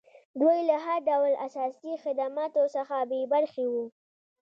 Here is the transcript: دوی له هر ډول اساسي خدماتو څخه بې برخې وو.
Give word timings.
دوی 0.39 0.59
له 0.69 0.75
هر 0.85 0.99
ډول 1.09 1.33
اساسي 1.47 1.93
خدماتو 2.03 2.63
څخه 2.75 2.95
بې 3.09 3.21
برخې 3.33 3.65
وو. 3.71 3.85